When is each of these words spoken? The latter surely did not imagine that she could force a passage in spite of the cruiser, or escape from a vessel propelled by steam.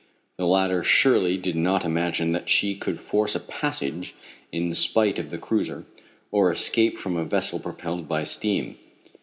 The 0.37 0.47
latter 0.47 0.83
surely 0.83 1.37
did 1.37 1.55
not 1.55 1.85
imagine 1.85 2.31
that 2.31 2.49
she 2.49 2.73
could 2.73 2.99
force 2.99 3.35
a 3.35 3.39
passage 3.39 4.15
in 4.51 4.73
spite 4.73 5.19
of 5.19 5.29
the 5.29 5.37
cruiser, 5.37 5.85
or 6.31 6.51
escape 6.51 6.97
from 6.97 7.15
a 7.17 7.23
vessel 7.23 7.59
propelled 7.59 8.07
by 8.07 8.23
steam. 8.23 8.77